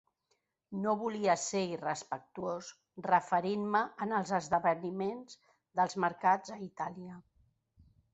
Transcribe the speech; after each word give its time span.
No 0.83 0.91
volia 0.99 1.33
ser 1.41 1.59
irrespectuós 1.73 2.69
referint-me 3.07 3.81
en 4.05 4.15
els 4.21 4.31
esdeveniments 4.37 5.37
dels 5.81 5.99
mercats 6.05 6.55
a 6.57 6.59
Itàlia. 6.69 7.21